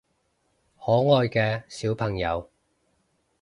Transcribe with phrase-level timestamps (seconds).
[0.79, 2.49] 可愛嘅小朋友